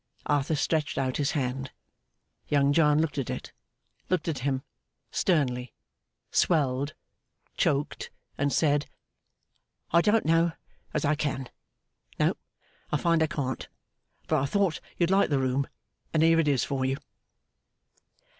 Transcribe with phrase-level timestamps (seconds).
[0.25, 1.69] Arthur stretched out his hand.
[2.47, 3.51] Young John looked at it,
[4.09, 4.63] looked at him
[5.11, 5.75] sternly
[6.31, 6.95] swelled,
[7.55, 8.87] choked, and said:
[9.91, 10.53] 'I don't know
[10.91, 11.49] as I can.
[12.19, 12.33] No,
[12.91, 13.67] I find I can't.
[14.25, 15.67] But I thought you'd like the room,
[16.15, 16.97] and here it is for you.